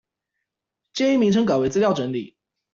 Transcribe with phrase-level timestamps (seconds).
[0.93, 2.35] 建議名稱改為資料整理